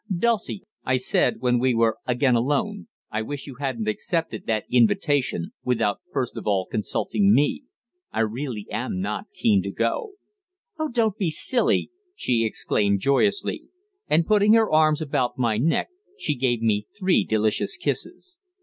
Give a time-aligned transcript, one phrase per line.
[0.17, 5.51] "Dulcie," I said, when we were again alone, "I wish you hadn't accepted that invitation
[5.63, 7.65] without first of all consulting me.
[8.11, 10.13] I really am not keen to go."
[10.79, 13.65] "Oh, don't be silly!" she exclaimed joyously,
[14.07, 18.39] and, putting her arms about my neck, she gave me three delicious kisses.